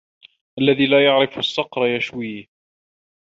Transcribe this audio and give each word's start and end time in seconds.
الذي 0.59 0.87
لا 0.87 1.05
يعرف 1.05 1.37
الصقر 1.37 1.85
يشويه 1.87 2.47